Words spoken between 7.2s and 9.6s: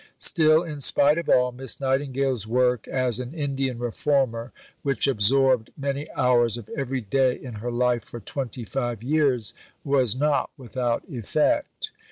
in her life for twenty five years,